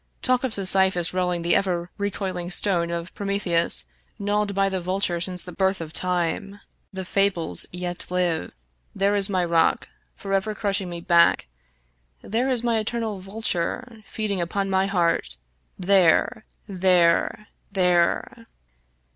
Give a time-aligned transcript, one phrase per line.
[0.23, 3.85] Talk of Sisyphus rolling the ever recoiling stone— of Pro metheus
[4.17, 6.59] gnawed by the vulture since the birth of time.
[6.59, 8.51] 13 Irish Mystery Stories The fables yet live.
[8.95, 11.45] There is my rock, forever crushing me back!
[12.23, 15.37] there is my eternal vulture, feeding upon my heart!
[15.85, 16.45] There!
[16.67, 18.47] there I there